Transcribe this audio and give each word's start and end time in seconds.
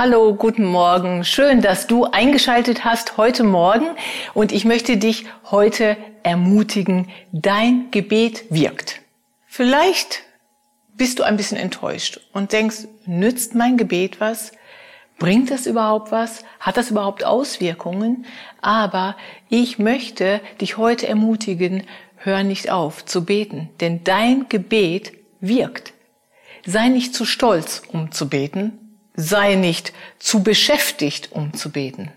Hallo, 0.00 0.32
guten 0.32 0.64
Morgen. 0.64 1.24
Schön, 1.24 1.60
dass 1.60 1.88
du 1.88 2.04
eingeschaltet 2.04 2.84
hast 2.84 3.16
heute 3.16 3.42
Morgen 3.42 3.88
und 4.32 4.52
ich 4.52 4.64
möchte 4.64 4.96
dich 4.96 5.24
heute 5.50 5.96
ermutigen, 6.22 7.08
dein 7.32 7.90
Gebet 7.90 8.44
wirkt. 8.48 9.00
Vielleicht 9.48 10.22
bist 10.96 11.18
du 11.18 11.24
ein 11.24 11.36
bisschen 11.36 11.58
enttäuscht 11.58 12.20
und 12.32 12.52
denkst, 12.52 12.86
nützt 13.06 13.56
mein 13.56 13.76
Gebet 13.76 14.20
was? 14.20 14.52
Bringt 15.18 15.50
das 15.50 15.66
überhaupt 15.66 16.12
was? 16.12 16.44
Hat 16.60 16.76
das 16.76 16.92
überhaupt 16.92 17.24
Auswirkungen? 17.24 18.24
Aber 18.62 19.16
ich 19.48 19.80
möchte 19.80 20.40
dich 20.60 20.76
heute 20.76 21.08
ermutigen, 21.08 21.82
hör 22.18 22.44
nicht 22.44 22.70
auf 22.70 23.04
zu 23.04 23.24
beten, 23.24 23.68
denn 23.80 24.04
dein 24.04 24.48
Gebet 24.48 25.14
wirkt. 25.40 25.92
Sei 26.64 26.86
nicht 26.88 27.16
zu 27.16 27.24
stolz, 27.24 27.82
um 27.92 28.12
zu 28.12 28.28
beten, 28.28 28.87
Sei 29.20 29.56
nicht 29.56 29.92
zu 30.20 30.44
beschäftigt, 30.44 31.32
um 31.32 31.52
zu 31.52 31.72
beten. 31.72 32.12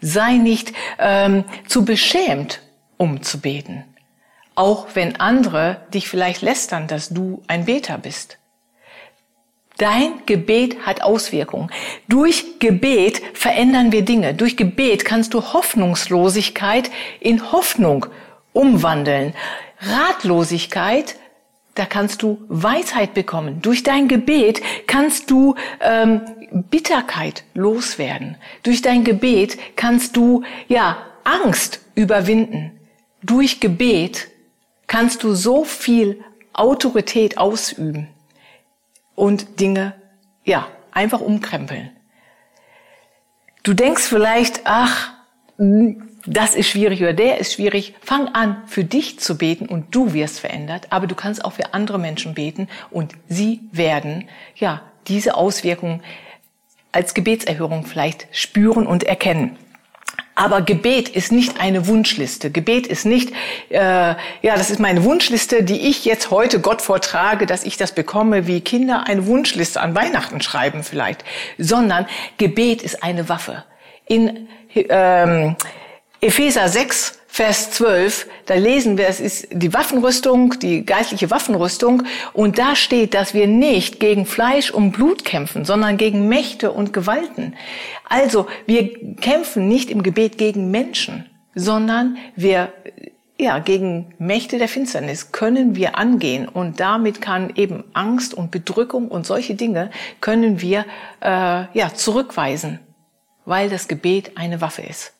Sei 0.00 0.34
nicht 0.34 0.72
ähm, 1.00 1.42
zu 1.66 1.84
beschämt, 1.84 2.60
um 2.96 3.24
zu 3.24 3.40
beten. 3.40 3.82
Auch 4.54 4.86
wenn 4.94 5.16
andere 5.18 5.78
dich 5.92 6.08
vielleicht 6.08 6.42
lästern, 6.42 6.86
dass 6.86 7.08
du 7.08 7.42
ein 7.48 7.64
Beter 7.64 7.98
bist. 7.98 8.38
Dein 9.78 10.24
Gebet 10.26 10.86
hat 10.86 11.02
Auswirkungen. 11.02 11.72
Durch 12.06 12.60
Gebet 12.60 13.20
verändern 13.32 13.90
wir 13.90 14.04
Dinge. 14.04 14.32
Durch 14.32 14.56
Gebet 14.56 15.04
kannst 15.04 15.34
du 15.34 15.42
Hoffnungslosigkeit 15.42 16.88
in 17.18 17.50
Hoffnung 17.50 18.06
umwandeln. 18.52 19.34
Ratlosigkeit 19.80 21.16
da 21.74 21.86
kannst 21.86 22.22
du 22.22 22.44
Weisheit 22.48 23.14
bekommen. 23.14 23.60
Durch 23.60 23.82
dein 23.82 24.06
Gebet 24.08 24.62
kannst 24.86 25.30
du 25.30 25.56
ähm, 25.80 26.20
Bitterkeit 26.70 27.44
loswerden. 27.54 28.36
Durch 28.62 28.80
dein 28.80 29.02
Gebet 29.02 29.58
kannst 29.76 30.16
du 30.16 30.44
ja 30.68 30.98
Angst 31.24 31.80
überwinden. 31.94 32.78
Durch 33.22 33.60
Gebet 33.60 34.28
kannst 34.86 35.24
du 35.24 35.34
so 35.34 35.64
viel 35.64 36.22
Autorität 36.52 37.38
ausüben 37.38 38.08
und 39.16 39.60
Dinge 39.60 39.94
ja 40.44 40.68
einfach 40.92 41.20
umkrempeln. 41.20 41.90
Du 43.64 43.72
denkst 43.72 44.02
vielleicht, 44.02 44.60
ach, 44.64 45.13
das 45.56 46.54
ist 46.54 46.68
schwierig 46.68 47.00
oder 47.00 47.12
der 47.12 47.38
ist 47.38 47.52
schwierig. 47.52 47.94
Fang 48.00 48.28
an, 48.28 48.62
für 48.66 48.84
dich 48.84 49.20
zu 49.20 49.36
beten 49.36 49.66
und 49.66 49.94
du 49.94 50.12
wirst 50.12 50.40
verändert. 50.40 50.86
Aber 50.90 51.06
du 51.06 51.14
kannst 51.14 51.44
auch 51.44 51.52
für 51.52 51.74
andere 51.74 51.98
Menschen 51.98 52.34
beten 52.34 52.68
und 52.90 53.12
sie 53.28 53.60
werden, 53.72 54.28
ja, 54.56 54.82
diese 55.06 55.36
Auswirkungen 55.36 56.02
als 56.92 57.14
Gebetserhörung 57.14 57.84
vielleicht 57.86 58.26
spüren 58.32 58.86
und 58.86 59.04
erkennen. 59.04 59.58
Aber 60.36 60.62
Gebet 60.62 61.08
ist 61.08 61.30
nicht 61.30 61.60
eine 61.60 61.86
Wunschliste. 61.86 62.50
Gebet 62.50 62.88
ist 62.88 63.06
nicht, 63.06 63.30
äh, 63.68 63.78
ja, 63.78 64.16
das 64.42 64.70
ist 64.70 64.80
meine 64.80 65.04
Wunschliste, 65.04 65.62
die 65.62 65.88
ich 65.88 66.04
jetzt 66.04 66.30
heute 66.30 66.60
Gott 66.60 66.82
vortrage, 66.82 67.46
dass 67.46 67.62
ich 67.62 67.76
das 67.76 67.94
bekomme, 67.94 68.48
wie 68.48 68.60
Kinder 68.60 69.04
eine 69.06 69.26
Wunschliste 69.26 69.80
an 69.80 69.94
Weihnachten 69.94 70.40
schreiben 70.40 70.82
vielleicht, 70.82 71.24
sondern 71.56 72.06
Gebet 72.36 72.82
ist 72.82 73.04
eine 73.04 73.28
Waffe. 73.28 73.62
In 74.06 74.48
ähm, 74.74 75.56
Epheser 76.20 76.68
6, 76.68 77.20
Vers 77.26 77.72
12, 77.72 78.28
da 78.46 78.54
lesen 78.54 78.96
wir, 78.96 79.08
es 79.08 79.18
ist 79.18 79.48
die 79.50 79.74
Waffenrüstung, 79.74 80.54
die 80.60 80.86
geistliche 80.86 81.32
Waffenrüstung, 81.32 82.04
und 82.32 82.58
da 82.58 82.76
steht, 82.76 83.12
dass 83.12 83.34
wir 83.34 83.48
nicht 83.48 83.98
gegen 83.98 84.24
Fleisch 84.24 84.70
und 84.70 84.92
Blut 84.92 85.24
kämpfen, 85.24 85.64
sondern 85.64 85.96
gegen 85.96 86.28
Mächte 86.28 86.70
und 86.70 86.92
Gewalten. 86.92 87.54
Also, 88.08 88.46
wir 88.66 89.16
kämpfen 89.16 89.66
nicht 89.66 89.90
im 89.90 90.04
Gebet 90.04 90.38
gegen 90.38 90.70
Menschen, 90.70 91.28
sondern 91.56 92.18
wir 92.36 92.72
ja, 93.36 93.58
gegen 93.58 94.14
Mächte 94.18 94.58
der 94.58 94.68
Finsternis 94.68 95.32
können 95.32 95.74
wir 95.74 95.98
angehen. 95.98 96.48
Und 96.48 96.78
damit 96.78 97.20
kann 97.20 97.52
eben 97.56 97.82
Angst 97.92 98.32
und 98.32 98.50
Bedrückung 98.50 99.08
und 99.08 99.26
solche 99.26 99.56
Dinge 99.56 99.90
können 100.20 100.60
wir 100.60 100.84
äh, 101.20 101.26
ja 101.76 101.92
zurückweisen, 101.94 102.78
weil 103.44 103.68
das 103.70 103.88
Gebet 103.88 104.32
eine 104.36 104.60
Waffe 104.60 104.82
ist. 104.82 105.12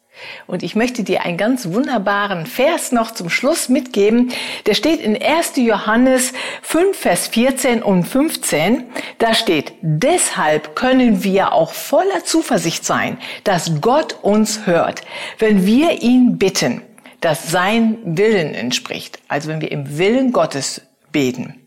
Und 0.46 0.62
ich 0.62 0.76
möchte 0.76 1.02
dir 1.02 1.22
einen 1.22 1.36
ganz 1.36 1.66
wunderbaren 1.72 2.46
Vers 2.46 2.92
noch 2.92 3.10
zum 3.10 3.30
Schluss 3.30 3.68
mitgeben. 3.68 4.30
Der 4.66 4.74
steht 4.74 5.00
in 5.00 5.20
1. 5.20 5.56
Johannes 5.56 6.32
5, 6.62 6.96
Vers 6.96 7.28
14 7.28 7.82
und 7.82 8.04
15. 8.04 8.84
Da 9.18 9.34
steht, 9.34 9.72
deshalb 9.82 10.76
können 10.76 11.24
wir 11.24 11.52
auch 11.52 11.72
voller 11.72 12.24
Zuversicht 12.24 12.84
sein, 12.84 13.18
dass 13.42 13.80
Gott 13.80 14.18
uns 14.22 14.66
hört, 14.66 15.02
wenn 15.38 15.66
wir 15.66 16.02
ihn 16.02 16.38
bitten, 16.38 16.82
dass 17.20 17.50
sein 17.50 17.98
Willen 18.04 18.54
entspricht. 18.54 19.18
Also 19.28 19.48
wenn 19.48 19.60
wir 19.60 19.72
im 19.72 19.98
Willen 19.98 20.32
Gottes 20.32 20.82
beten. 21.10 21.63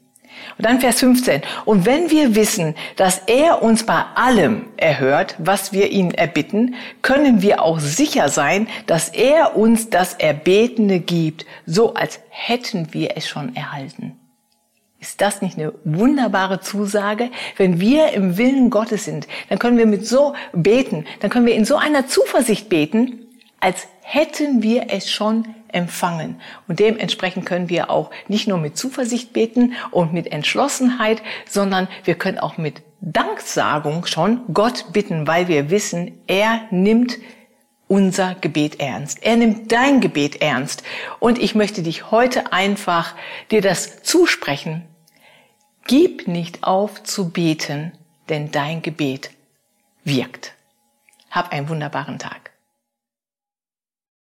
Und 0.58 0.66
dann 0.66 0.80
Vers 0.80 1.00
15. 1.00 1.42
Und 1.66 1.86
wenn 1.86 2.09
wir 2.09 2.36
wissen, 2.36 2.75
dass 2.96 3.22
er 3.28 3.62
uns 3.62 3.86
bei 3.86 4.03
allem 4.16 4.66
erhört, 4.78 5.36
was 5.38 5.72
wir 5.74 5.92
ihn 5.92 6.12
erbitten, 6.12 6.75
können 7.02 7.42
wir 7.42 7.62
auch 7.62 7.80
sicher 7.80 8.30
sein, 8.30 8.68
dass 8.86 9.09
er 9.09 9.56
uns 9.56 9.90
das 9.90 10.14
Erbetene 10.16 11.00
gibt, 11.00 11.46
so 11.66 11.94
als 11.94 12.20
hätten 12.30 12.94
wir 12.94 13.12
es 13.16 13.28
schon 13.28 13.56
erhalten. 13.56 14.18
Ist 15.00 15.22
das 15.22 15.42
nicht 15.44 15.58
eine 15.58 15.74
wunderbare 15.84 16.59
Zusage? 16.59 17.30
Wenn 17.56 17.80
wir 17.80 18.14
im 18.14 18.38
Willen 18.38 18.72
Gottes 18.72 19.06
sind, 19.06 19.28
dann 19.50 19.59
können 19.59 19.78
wir 19.78 19.86
mit 19.86 20.08
so 20.08 20.34
beten, 20.54 21.06
dann 21.19 21.30
können 21.30 21.46
wir 21.46 21.54
in 21.54 21.66
so 21.66 21.75
einer 21.78 22.08
Zuversicht 22.08 22.68
beten, 22.68 23.28
als 23.59 23.88
hätten 24.02 24.64
wir 24.64 24.88
es 24.90 25.12
schon 25.12 25.46
empfangen. 25.69 26.41
Und 26.67 26.79
dementsprechend 26.79 27.45
können 27.45 27.69
wir 27.69 27.89
auch 27.89 28.11
nicht 28.28 28.47
nur 28.47 28.57
mit 28.57 28.78
Zuversicht 28.78 29.33
beten 29.33 29.73
und 29.91 30.13
mit 30.13 30.28
Entschlossenheit, 30.31 31.22
sondern 31.47 31.88
wir 32.03 32.16
können 32.16 32.39
auch 32.39 32.57
mit 32.57 32.81
Danksagung 33.01 34.06
schon 34.06 34.41
Gott 34.53 34.91
bitten, 34.91 35.27
weil 35.27 35.47
wir 35.47 35.69
wissen, 35.69 36.19
er 36.27 36.61
nimmt 36.72 37.17
unser 37.88 38.35
Gebet 38.35 38.79
ernst. 38.79 39.23
Er 39.23 39.38
nimmt 39.38 39.72
dein 39.72 40.01
Gebet 40.01 40.41
ernst. 40.41 40.83
Und 41.19 41.39
ich 41.39 41.56
möchte 41.56 41.83
dich 41.83 42.11
heute 42.11 42.51
einfach 42.51 43.16
dir 43.51 43.61
das 43.61 44.03
zusprechen. 44.03 44.85
Gib 45.85 46.27
nicht 46.27 46.63
auf 46.63 47.03
zu 47.03 47.29
beten, 47.29 47.94
denn 48.29 48.51
dein 48.51 48.81
Gebet 48.81 49.31
wirkt. 50.03 50.53
Hab 51.31 51.53
einen 51.53 51.69
wunderbaren 51.69 52.19
Tag. 52.19 52.47